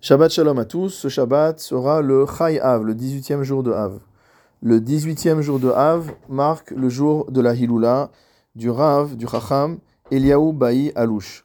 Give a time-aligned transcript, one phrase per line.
[0.00, 0.90] Shabbat Shalom à tous.
[0.90, 3.98] Ce Shabbat sera le Chai Av, le 18e jour de Av.
[4.62, 8.12] Le 18e jour de Av marque le jour de la Hilula
[8.54, 9.78] du Rav, du Chacham,
[10.12, 11.44] Eliaou Baï Alouche.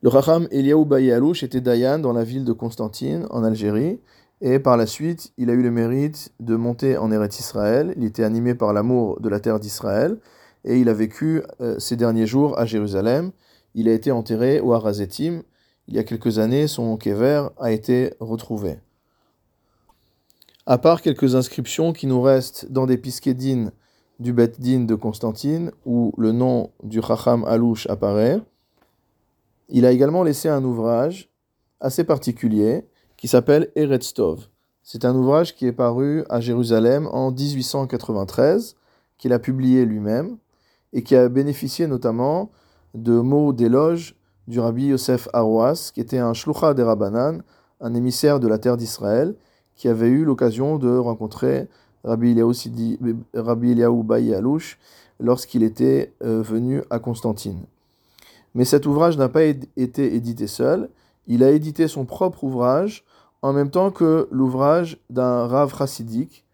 [0.00, 4.00] Le Chacham Eliaou Baï Alouche était Dayan dans la ville de Constantine, en Algérie,
[4.40, 7.92] et par la suite, il a eu le mérite de monter en Eretz Israël.
[7.98, 10.16] Il était animé par l'amour de la terre d'Israël,
[10.64, 13.32] et il a vécu euh, ces derniers jours à Jérusalem.
[13.74, 15.42] Il a été enterré au Harazetim,
[15.88, 18.78] il y a quelques années, son kever a été retrouvé.
[20.64, 23.72] À part quelques inscriptions qui nous restent dans des piskedines
[24.20, 28.40] du Bet Din de Constantine, où le nom du Chacham Alouche apparaît,
[29.68, 31.30] il a également laissé un ouvrage
[31.80, 34.48] assez particulier qui s'appelle Eretz Tov.
[34.84, 38.76] C'est un ouvrage qui est paru à Jérusalem en 1893,
[39.18, 40.38] qu'il a publié lui-même,
[40.92, 42.50] et qui a bénéficié notamment
[42.94, 44.14] de mots d'éloge
[44.48, 47.42] du rabbi Yosef Arwas, qui était un shlucha des Rabbanan,
[47.80, 49.34] un émissaire de la terre d'Israël,
[49.74, 51.68] qui avait eu l'occasion de rencontrer
[52.04, 54.78] Rabbi Eliaou Bayi Alouche
[55.20, 57.60] lorsqu'il était euh, venu à Constantine.
[58.54, 60.90] Mais cet ouvrage n'a pas été édité seul,
[61.26, 63.04] il a édité son propre ouvrage
[63.40, 66.44] en même temps que l'ouvrage d'un Rav chassidique,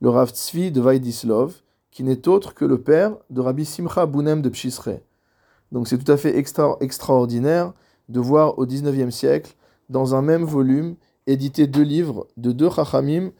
[0.00, 4.42] le Rav Tzvi de Vaidislov, qui n'est autre que le père de Rabbi Simcha Bounem
[4.42, 5.00] de Pshisre.
[5.72, 7.72] Donc c'est tout à fait extraordinaire
[8.08, 9.56] de voir au XIXe siècle,
[9.88, 10.94] dans un même volume,
[11.26, 13.30] éditer deux livres de deux Chachamim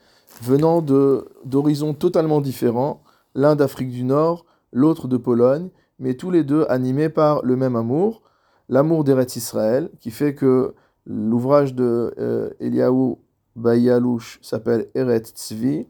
[0.41, 3.03] venant d'horizons totalement différents,
[3.35, 7.75] l'un d'Afrique du Nord, l'autre de Pologne, mais tous les deux animés par le même
[7.75, 8.23] amour,
[8.67, 10.73] l'amour d'Eretz Israël, qui fait que
[11.05, 13.19] l'ouvrage de euh, Eliaou
[13.55, 15.85] Bayalouche s'appelle Eretz Tzvi,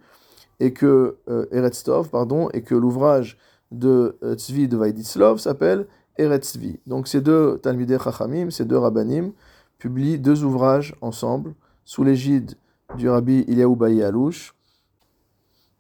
[0.60, 3.38] et que euh, pardon, et que l'ouvrage
[3.72, 6.80] de euh, Tzvi de Vaidislov s'appelle Eretzvi.
[6.88, 9.32] Donc ces deux Talmidei Chachamim, ces deux Rabbanim,
[9.78, 11.56] publient deux ouvrages ensemble,
[11.86, 12.56] sous l'égide
[12.98, 14.56] du Rabbi Eliaou Alouche.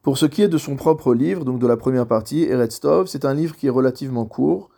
[0.02, 3.08] Pour ce qui est de son propre livre, donc de la première partie, Eretz Tov,
[3.08, 4.70] c'est un livre qui est relativement court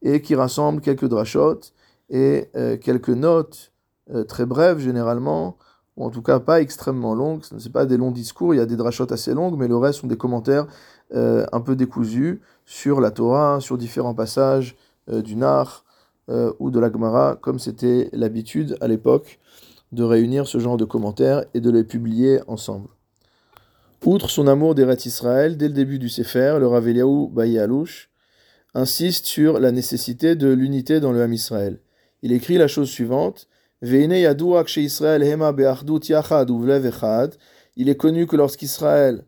[0.00, 1.60] et qui rassemble quelques drachot
[2.08, 3.72] et euh, quelques notes
[4.14, 5.58] euh, très brèves généralement,
[5.96, 7.44] ou en tout cas pas extrêmement longues.
[7.44, 9.76] Ce n'est pas des longs discours, il y a des drachot assez longues, mais le
[9.76, 10.66] reste sont des commentaires
[11.14, 14.76] euh, un peu décousus sur la Torah, sur différents passages
[15.10, 15.84] du Nar
[16.30, 19.40] euh, ou de la Gemara, comme c'était l'habitude à l'époque
[19.90, 22.88] de réunir ce genre de commentaires et de les publier ensemble.
[24.06, 28.10] Outre son amour d'Eretz Israël, dès le début du Sefer, le Rav Eliaou Bayi Alouche
[28.74, 31.80] insiste sur la nécessité de l'unité dans le Ham Israël.
[32.22, 33.48] Il écrit la chose suivante
[33.82, 34.12] Il
[37.88, 39.24] est connu que lorsqu'Israël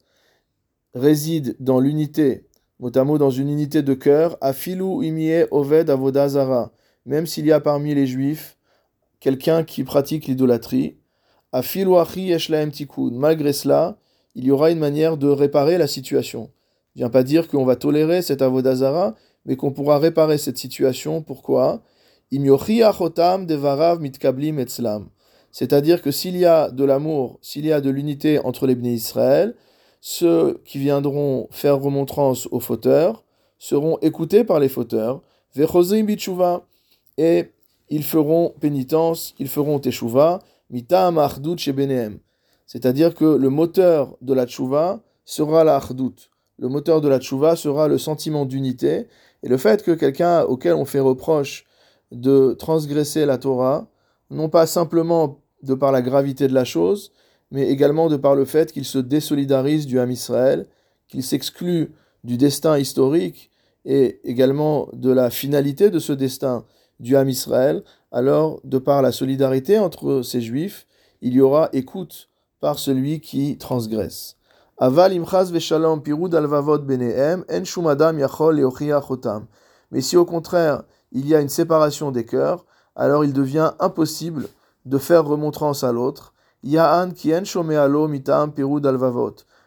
[0.94, 2.46] réside dans l'unité
[3.04, 6.72] mot dans une unité de cœur, afilu imie oved avodazara,
[7.06, 8.56] même s'il y a parmi les juifs
[9.20, 10.96] quelqu'un qui pratique l'idolâtrie,
[11.52, 12.34] afilu achi
[12.72, 13.98] tikkun, malgré cela,
[14.34, 16.50] il y aura une manière de réparer la situation.
[16.94, 19.14] Je viens pas dire qu'on va tolérer cet avodazara,
[19.46, 21.22] mais qu'on pourra réparer cette situation.
[21.22, 21.82] Pourquoi?
[25.52, 28.94] C'est-à-dire que s'il y a de l'amour, s'il y a de l'unité entre les bénis
[28.94, 29.54] Israël,
[30.04, 33.22] ceux qui viendront faire remontrance aux fauteurs
[33.60, 35.22] seront écoutés par les fauteurs,
[37.18, 37.50] et
[37.88, 41.20] ils feront pénitence, ils feront teshuva, mitam
[42.66, 45.80] C'est-à-dire que le moteur de la tchouva sera la
[46.58, 49.06] Le moteur de la tchouva sera le sentiment d'unité,
[49.44, 51.64] et le fait que quelqu'un auquel on fait reproche
[52.10, 53.86] de transgresser la Torah,
[54.30, 57.12] non pas simplement de par la gravité de la chose,
[57.52, 60.66] mais également de par le fait qu'il se désolidarise du Ham Israël,
[61.08, 61.92] qu'il s'exclut
[62.24, 63.50] du destin historique
[63.84, 66.64] et également de la finalité de ce destin
[66.98, 70.86] du Ham Israël, alors de par la solidarité entre ces juifs,
[71.20, 74.36] il y aura écoute par celui qui transgresse.
[74.78, 74.90] En
[77.64, 78.70] shumadam yachol.
[79.90, 82.64] Mais si au contraire il y a une séparation des cœurs,
[82.96, 84.48] alors il devient impossible
[84.86, 86.31] de faire remontrance à l'autre,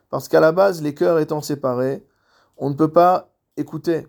[0.10, 2.06] Parce qu'à la base, les cœurs étant séparés,
[2.58, 4.08] on ne peut pas écouter.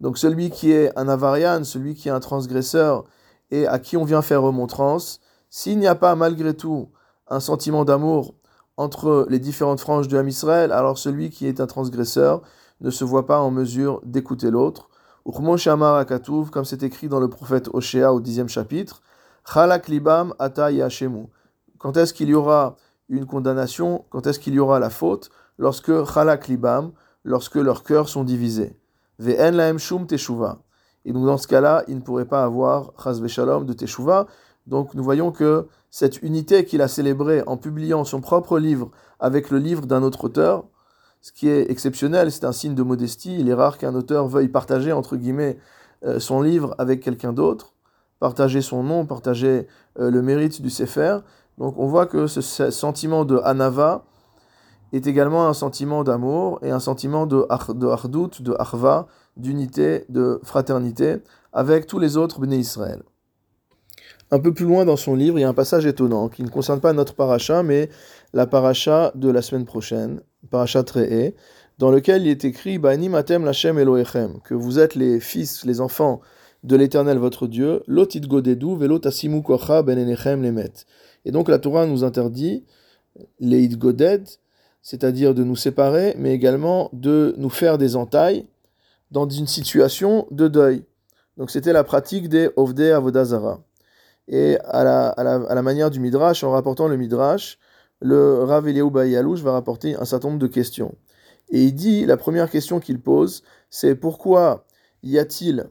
[0.00, 3.04] Donc celui qui est un avarian, celui qui est un transgresseur
[3.50, 6.88] et à qui on vient faire remontrance, s'il n'y a pas malgré tout
[7.28, 8.34] un sentiment d'amour
[8.76, 12.42] entre les différentes franges de Ham Israël, alors celui qui est un transgresseur
[12.80, 14.88] ne se voit pas en mesure d'écouter l'autre.
[15.24, 15.56] Comme
[16.64, 19.00] c'est écrit dans le prophète Oshéa au dixième chapitre,
[19.46, 21.28] Chalak libam ata yashemu.
[21.78, 22.76] Quand est-ce qu'il y aura
[23.08, 24.04] une condamnation?
[24.10, 25.30] Quand est-ce qu'il y aura la faute?
[25.58, 26.92] Lorsque chalak libam,
[27.24, 28.78] lorsque leurs cœurs sont divisés.
[29.18, 30.62] Ve'en laem shum teshuva.
[31.04, 34.26] Et donc dans ce cas-là, il ne pourrait pas avoir chas shalom de teshuva.
[34.66, 38.90] Donc nous voyons que cette unité qu'il a célébrée en publiant son propre livre
[39.20, 40.64] avec le livre d'un autre auteur,
[41.20, 43.38] ce qui est exceptionnel, c'est un signe de modestie.
[43.38, 45.58] Il est rare qu'un auteur veuille partager, entre guillemets,
[46.04, 47.74] euh, son livre avec quelqu'un d'autre,
[48.20, 49.66] partager son nom, partager
[49.98, 51.20] euh, le mérite du Sefer.
[51.58, 54.04] Donc on voit que ce sentiment de Hanava
[54.92, 59.06] est également un sentiment d'amour et un sentiment de, de Hardout, de Harva,
[59.36, 61.16] d'unité, de fraternité
[61.52, 63.02] avec tous les autres béné Israël.
[64.30, 66.48] Un peu plus loin dans son livre, il y a un passage étonnant qui ne
[66.48, 67.88] concerne pas notre paracha, mais
[68.32, 71.34] la paracha de la semaine prochaine, paracha Tre'e,
[71.78, 76.20] dans lequel il est écrit Ba'nim Lachem Elohechem, que vous êtes les fils, les enfants
[76.64, 80.72] de l'Éternel votre Dieu, lotit godedu velo tasimu kocha ben lemet.
[81.24, 82.64] Et donc la Torah nous interdit
[83.38, 84.26] les goded,
[84.82, 88.46] c'est-à-dire de nous séparer, mais également de nous faire des entailles
[89.10, 90.84] dans une situation de deuil.
[91.36, 93.60] Donc c'était la pratique des Ovde Avodazara.
[94.26, 97.58] Et à la, manière du Midrash, en rapportant le Midrash,
[98.00, 100.94] le Rav Eliyahu Bayalouch va rapporter un certain nombre de questions.
[101.50, 104.64] Et il dit, la première question qu'il pose, c'est pourquoi
[105.02, 105.66] y a-t-il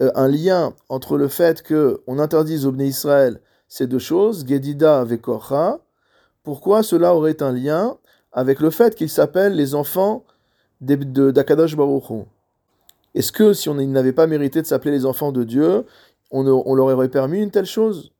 [0.00, 5.22] un lien entre le fait qu'on interdise au Bnei Israël ces deux choses, Gedida avec
[5.22, 5.80] Korcha,
[6.44, 7.96] pourquoi cela aurait un lien
[8.32, 10.24] avec le fait qu'ils s'appellent les enfants
[10.80, 12.26] d'Akadosh Baruch
[13.14, 15.86] Est-ce que si on n'avait pas mérité de s'appeler les enfants de Dieu,
[16.30, 18.12] on, leur aurait permis une telle chose?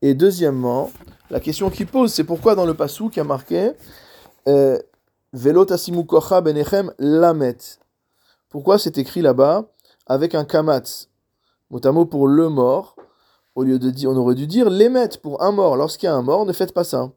[0.00, 0.90] Et deuxièmement,
[1.30, 3.72] la question qu'il pose, c'est pourquoi dans le passou qui a marqué
[4.46, 4.78] euh,
[5.32, 5.66] Velo
[6.06, 7.56] kocha benechem lamet
[8.48, 9.66] Pourquoi c'est écrit là-bas
[10.06, 11.08] avec un kamat,
[11.70, 12.96] mot pour le mort,
[13.54, 15.76] au lieu de dire, on aurait dû dire l'émet pour un mort.
[15.76, 17.10] Lorsqu'il y a un mort, ne faites pas ça.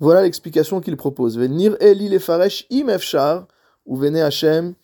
[0.00, 1.38] Voilà l'explication qu'il propose.
[1.38, 3.46] Venir Eli le faresh imefchar
[3.84, 4.74] ou vene Hashem.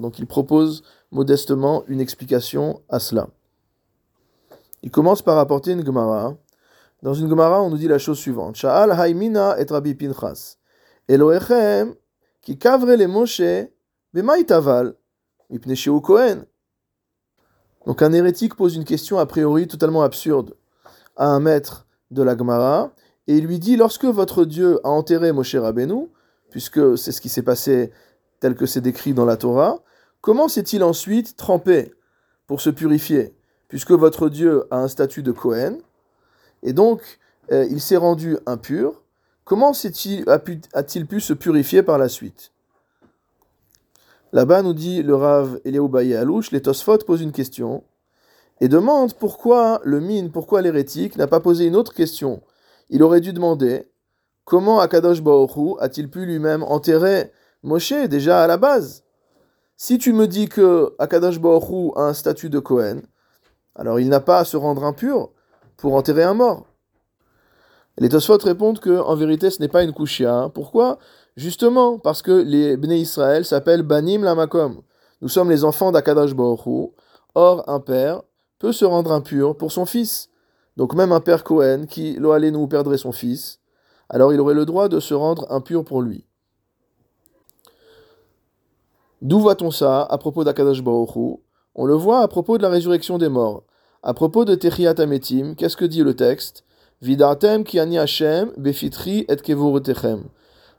[0.00, 3.28] Donc il propose modestement une explication à cela.
[4.82, 6.36] Il commence par apporter une Gemara.
[7.02, 8.56] Dans une Gemara, on nous dit la chose suivante.
[8.56, 10.56] Sha'al haimina et Rabbi Pinchas.
[11.08, 11.94] Elohechem
[12.42, 13.68] ki kavre le Moshe
[14.14, 14.99] b'maitaval mipne
[16.02, 16.46] Kohen.
[17.86, 20.54] Donc un hérétique pose une question a priori totalement absurde
[21.16, 22.92] à un maître de la Gemara
[23.26, 26.08] et il lui dit lorsque votre Dieu a enterré Moshe Rabbeinu,
[26.50, 27.92] puisque c'est ce qui s'est passé
[28.40, 29.82] tel que c'est décrit dans la Torah,
[30.20, 31.92] comment s'est-il ensuite trempé
[32.46, 33.34] pour se purifier
[33.68, 35.78] Puisque votre Dieu a un statut de Kohen,
[36.62, 37.20] et donc
[37.52, 39.02] euh, il s'est rendu impur,
[39.44, 42.52] comment a-t-il pu se purifier par la suite?
[44.32, 47.82] Là-bas, nous dit le Rav Eliaou Alouche, les Tosfot posent une question
[48.60, 52.42] et demande pourquoi le mine, pourquoi l'hérétique n'a pas posé une autre question.
[52.90, 53.90] Il aurait dû demander
[54.44, 57.32] comment Akadosh Baoru a-t-il pu lui-même enterrer
[57.62, 59.04] Moshe déjà à la base?
[59.76, 61.40] Si tu me dis que Akadosh
[61.96, 63.00] a un statut de Cohen,
[63.74, 65.30] alors il n'a pas à se rendre impur
[65.76, 66.66] pour enterrer un mort.
[67.98, 70.50] Les Tosfot répondent que en vérité ce n'est pas une kushia.
[70.54, 70.98] Pourquoi?
[71.36, 74.82] Justement parce que les Bnei Israël s'appellent Banim Lamakom.
[75.22, 76.92] Nous sommes les enfants d'Akadash Baruch
[77.34, 78.22] Or, un père
[78.58, 80.28] peut se rendre impur pour son fils.
[80.76, 83.60] Donc même un père Cohen qui, lo nous perdrait son fils,
[84.08, 86.26] alors il aurait le droit de se rendre impur pour lui.
[89.22, 91.40] D'où voit-on ça à propos d'Akadash Baruch
[91.74, 93.64] On le voit à propos de la résurrection des morts.
[94.02, 96.64] À propos de Techiyat Ametim, qu'est-ce que dit le texte?
[97.02, 100.24] Vidatem ki ani Hashem befitri et kevorotechem.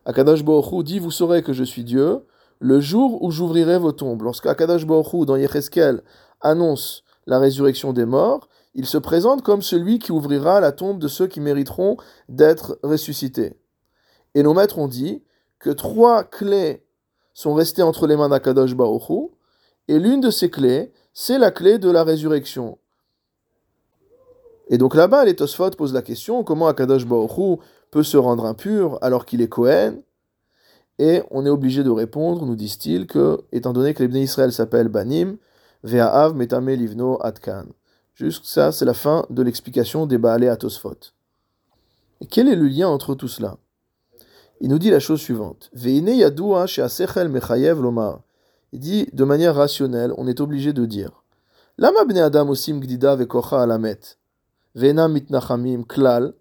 [0.05, 2.25] Akadash Baruch dit Vous saurez que je suis Dieu
[2.60, 4.24] le jour où j'ouvrirai vos tombes.
[4.24, 6.03] Lorsque Akadash Baruch dans Yecheskel
[6.41, 11.08] annonce la résurrection des morts, il se présente comme celui qui ouvrira la tombe de
[11.08, 11.98] ceux qui mériteront
[12.29, 13.60] d'être ressuscités.
[14.34, 15.24] Et nos maîtres ont dit
[15.60, 16.86] que trois clés
[17.34, 19.29] sont restées entre les mains d'Akadash Baruch
[19.88, 22.77] et l'une de ces clés, c'est la clé de la résurrection.
[24.70, 27.60] Et donc là-bas, les Tosfot posent la question comment Akadash Baruch
[27.92, 30.02] peut se rendre impur alors qu'il est Cohen
[30.98, 34.52] Et on est obligé de répondre, nous disent-ils, que, étant donné que les Bnei Israël
[34.52, 35.38] s'appellent Banim,
[35.84, 37.66] Ve'a'av metame livno atkan.
[38.14, 40.58] Juste ça, c'est la fin de l'explication des Baalé à.
[42.22, 43.58] Et quel est le lien entre tout cela?
[44.60, 45.72] Il nous dit la chose suivante.
[45.74, 48.22] Ve'ine yadua she'asechel mechayev lomar.
[48.74, 51.24] Il dit, de manière rationnelle, on est obligé de dire.
[51.80, 54.18] Lama bnei adam osim gdida ve'kocha alamet?
[54.76, 56.36] Ve'ena mitnachamim klal.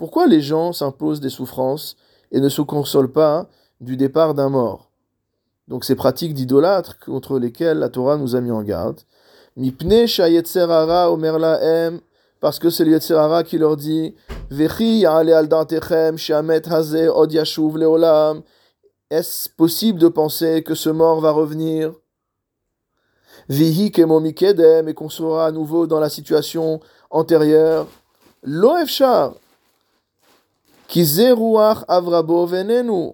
[0.00, 1.94] Pourquoi les gens s'imposent des souffrances
[2.32, 3.50] et ne se consolent pas
[3.82, 4.90] du départ d'un mort?
[5.68, 9.02] Donc ces pratiques d'idolâtres contre lesquelles la Torah nous a mis en garde.
[12.40, 14.14] Parce que c'est le qui leur dit.
[19.10, 21.92] Est-ce possible de penser que ce mort va revenir?
[23.50, 26.80] Vihi et qu'on sera à nouveau dans la situation
[27.10, 27.86] antérieure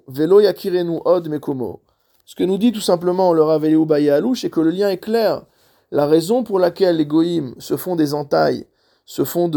[0.09, 1.29] Velo yakirenu od.
[2.25, 5.43] Ce que nous dit tout simplement le Rav Alouche, c'est que le lien est clair.
[5.91, 8.67] La raison pour laquelle les goïms se font des entailles,
[9.05, 9.51] se font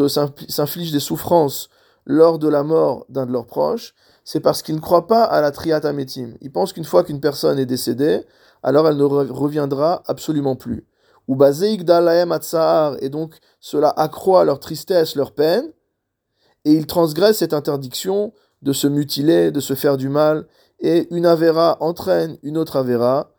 [0.49, 1.69] s'infligent des souffrances
[2.05, 3.95] lors de la mort d'un de leurs proches,
[4.25, 6.33] c'est parce qu'ils ne croient pas à la triatamétim.
[6.41, 8.25] Ils pensent qu'une fois qu'une personne est décédée,
[8.63, 10.85] alors elle ne reviendra absolument plus.
[11.29, 15.71] Ou et donc cela accroît leur tristesse, leur peine,
[16.69, 20.45] et ils transgressent cette interdiction de se mutiler, de se faire du mal,
[20.79, 23.31] et une avéra entraîne une autre avéra,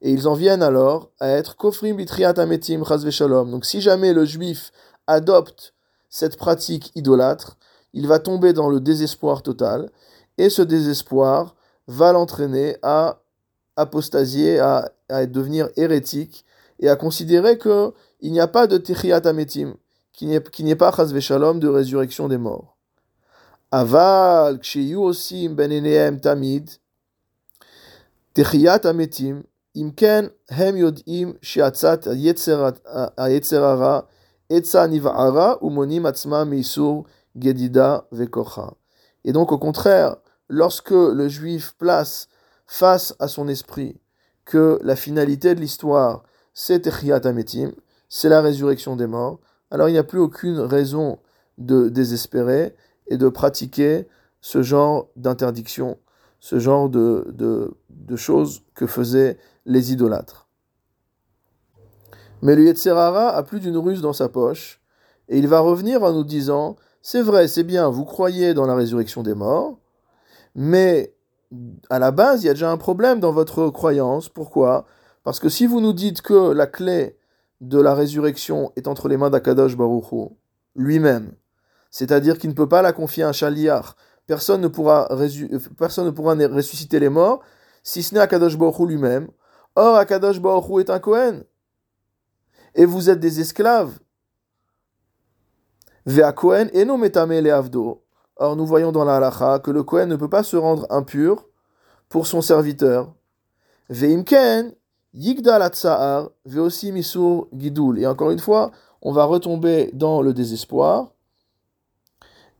[0.00, 3.50] et ils en viennent alors à être kofrim bitriat ametim shalom.
[3.50, 4.72] Donc si jamais le juif
[5.06, 5.74] adopte
[6.08, 7.58] cette pratique idolâtre,
[7.92, 9.90] il va tomber dans le désespoir total,
[10.38, 11.56] et ce désespoir
[11.88, 13.20] va l'entraîner à
[13.76, 14.90] apostasier, à,
[15.26, 16.46] devenir hérétique,
[16.80, 19.74] et à considérer qu'il n'y a pas de tichiat ametim,
[20.12, 22.77] qu'il n'y ait pas chas de résurrection des morts.
[23.71, 26.77] Aval, ksheyu osim ben tamid,
[28.33, 29.41] תחיית המתים,
[29.75, 32.07] אם כן הם יודעים שעצת
[33.17, 33.99] היצר הרע,
[34.49, 37.05] עצה נבערה ומונים עצמם מאיסור
[37.37, 38.67] גדידה וכוחה.
[39.27, 40.15] Et donc au contraire,
[40.49, 42.27] lorsque le juif place
[42.67, 43.99] face à son esprit
[44.45, 47.71] que la finalité de l'histoire c'est Techiyat Ametim,
[48.09, 49.39] c'est la résurrection des morts,
[49.71, 51.19] alors il n'y a plus aucune raison
[51.57, 52.75] de désespérer
[53.08, 54.06] et de pratiquer
[54.40, 55.98] ce genre d'interdiction
[56.40, 60.48] ce genre de, de, choses que faisaient les idolâtres.
[62.42, 64.80] Mais le Yetzerara a plus d'une ruse dans sa poche,
[65.28, 68.74] et il va revenir en nous disant C'est vrai, c'est bien, vous croyez dans la
[68.74, 69.78] résurrection des morts,
[70.54, 71.14] mais
[71.90, 74.28] à la base, il y a déjà un problème dans votre croyance.
[74.28, 74.86] Pourquoi?
[75.24, 77.18] Parce que si vous nous dites que la clé
[77.60, 80.30] de la résurrection est entre les mains d'Akadosh Baruch
[80.76, 81.32] lui-même,
[81.90, 85.08] c'est-à-dire qu'il ne peut pas la confier à un chaliar, personne ne pourra,
[85.76, 87.40] personne ne pourra ressusciter les morts,
[87.82, 89.28] si ce n'est Akadosh Baruch lui-même.
[89.74, 91.44] Or, Akadosh Baruch est un Kohen.
[92.74, 93.98] Et vous êtes des esclaves.
[96.04, 98.04] Vea Kohen et non le avdo.
[98.36, 101.48] Or, nous voyons dans la halacha que le Kohen ne peut pas se rendre impur
[102.08, 103.14] pour son serviteur.
[103.88, 104.74] Veimken,
[105.14, 107.98] yigdal atzahar, ve aussi misur gidul.
[107.98, 111.12] Et encore une fois, on va retomber dans le désespoir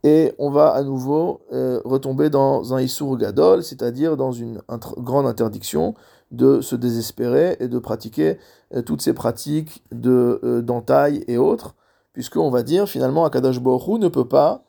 [0.05, 4.61] et on va à nouveau euh, retomber dans un Issour Gadol, c'est-à-dire dans une
[4.99, 5.95] grande interdiction
[6.31, 8.39] de se désespérer et de pratiquer
[8.75, 11.75] euh, toutes ces pratiques de euh, d'entaille et autres,
[12.13, 14.65] puisqu'on va dire finalement Akadash Baruch ne peut pas,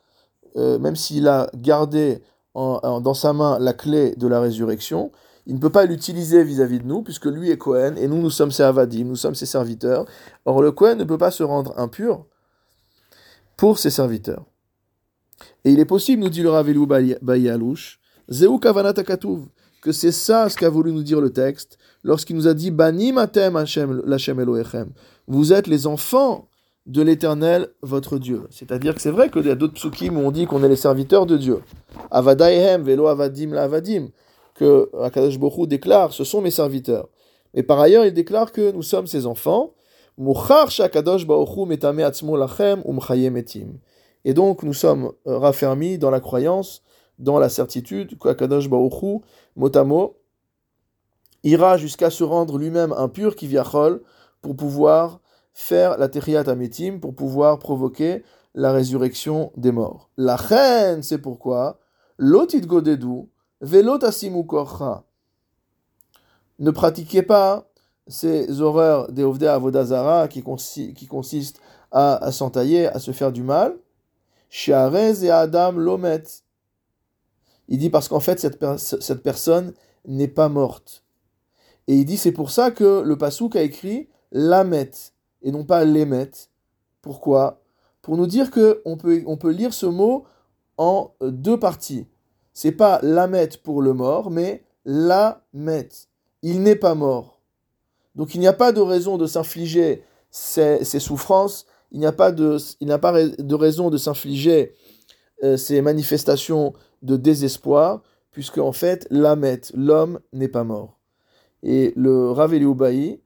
[0.55, 2.21] même s'il a gardé
[2.55, 5.12] dans sa main la clé de la résurrection,
[5.45, 8.29] il ne peut pas l'utiliser vis-à-vis de nous, puisque lui est Cohen, et nous, nous
[8.29, 10.05] sommes ses avadim, nous sommes ses serviteurs.
[10.45, 12.25] Or, le Cohen ne peut pas se rendre impur
[13.55, 14.48] pour ses serviteurs.
[15.65, 18.00] Et il est possible, nous dit le Ravelou Bayalouch,
[18.31, 18.93] Zeu Kavanat
[19.81, 23.17] que c'est ça ce qu'a voulu nous dire le texte lorsqu'il nous a dit Banim
[23.17, 23.53] Atem
[24.05, 24.89] Lachem Elohechem.
[25.27, 26.48] Vous êtes les enfants
[26.86, 28.48] de l'éternel, votre Dieu.
[28.50, 30.75] C'est-à-dire que c'est vrai qu'il y a d'autres psukim où on dit qu'on est les
[30.75, 31.60] serviteurs de Dieu.
[32.10, 34.08] Avadaehem, Velo Avadim La Avadim,
[34.55, 37.08] que Akadosh Bokhu déclare ce sont mes serviteurs.
[37.53, 39.74] Mais par ailleurs, il déclare que nous sommes ses enfants.
[40.17, 40.36] Atzmo
[42.38, 43.67] Lachem Umchayemetim.
[44.25, 46.83] Et donc nous sommes euh, raffermis dans la croyance,
[47.17, 49.21] dans la certitude qu'Akadosh Baruchu,
[49.55, 50.17] motamo,
[51.43, 53.49] ira jusqu'à se rendre lui-même impur qui
[54.41, 55.19] pour pouvoir
[55.53, 58.23] faire la Techiyat Ametim, pour pouvoir provoquer
[58.55, 60.09] la résurrection des morts.
[60.17, 61.79] La reine, c'est pourquoi,
[62.17, 63.29] lotit godedu,
[63.61, 64.43] velot asimu
[66.59, 67.69] Ne pratiquez pas
[68.07, 71.61] ces horreurs des Avodazara qui, consistent
[71.91, 73.77] à s'entailler, à se faire du mal,
[74.67, 76.23] Et Adam Lomet.
[77.67, 79.73] Il dit parce qu'en fait, cette, personne
[80.07, 81.03] n'est pas morte.
[81.87, 84.91] Et il dit c'est pour ça que le Passouk a écrit Lamet
[85.41, 86.31] et non pas Lemet.
[87.01, 87.61] Pourquoi?
[88.01, 90.25] Pour nous dire qu'on peut, on peut lire ce mot
[90.77, 92.07] en deux parties.
[92.53, 95.89] C'est pas Lamet pour le mort, mais Lamet.
[96.41, 97.39] Il n'est pas mort.
[98.15, 102.31] Donc il n'y a pas de raison de s'infliger ces souffrances il n'y a pas
[102.31, 104.74] de, il n'a pas de raison de s'infliger
[105.43, 111.00] euh, ces manifestations de désespoir, puisque en fait, l'amet, l'homme, n'est pas mort.
[111.63, 113.19] Et le Rav Baï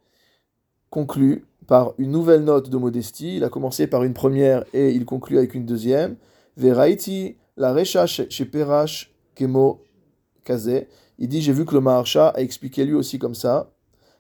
[0.90, 3.38] conclut par une nouvelle note de modestie.
[3.38, 6.18] Il a commencé par une première et il conclut avec une deuxième.
[6.58, 9.84] Veraiti, la recha chez Perash Kemo
[10.44, 10.86] Kaze.
[11.20, 13.72] Il dit J'ai vu que le Maharsha a expliqué lui aussi comme ça.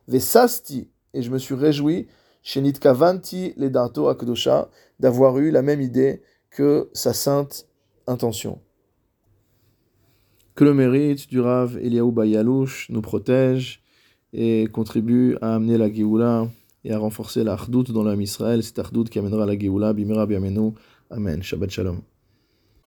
[0.08, 2.08] Vesasti, et je me suis réjoui
[2.44, 4.70] Shenit Kavanti le Darto Akdosha,
[5.00, 6.22] d'avoir eu la même idée
[6.52, 7.68] que sa sainte
[8.06, 8.60] intention.
[10.56, 13.82] Que le mérite du Rav Eliaou Bayalouch nous protège
[14.34, 16.48] et contribue à amener la Géoula
[16.84, 20.74] et à renforcer la dans l'âme Israël, cette ardout qui amènera la Géoula, Bimera Biamenu.
[21.10, 21.42] Amen.
[21.42, 22.12] Shabbat Shalom.